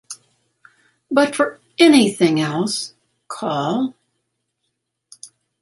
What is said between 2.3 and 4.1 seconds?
else", call...